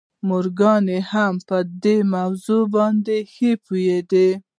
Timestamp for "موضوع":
2.13-2.63